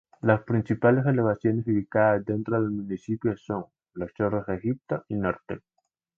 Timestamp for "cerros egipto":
4.17-5.05